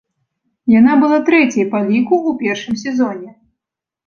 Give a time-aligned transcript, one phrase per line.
[0.79, 3.29] Яна была трэцяй па ліку ў першым сезоне.